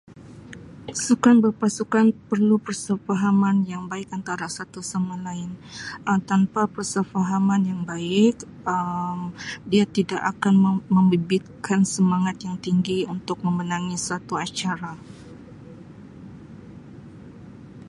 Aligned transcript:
Sukan 1.05 1.37
berpasukan 1.45 2.05
perlu 2.29 2.57
persepahaman 2.67 3.57
yang 3.71 3.83
baik 3.91 4.09
antara 4.17 4.47
satu 4.57 4.79
sama 4.91 5.13
lain 5.27 5.49
Um 6.09 6.17
tanpa 6.31 6.61
persefahaman 6.75 7.61
yang 7.69 7.81
baik 7.91 8.35
Um 8.73 9.19
dia 9.71 9.85
tidak 9.97 10.21
akan 10.31 10.53
mem-membibitkan 10.65 11.81
semangat 11.95 12.35
yang 12.45 12.55
tinggi 12.65 12.99
untuk 13.15 13.37
memenangi 13.47 13.93
suatu 14.05 14.33
acara. 14.45 14.91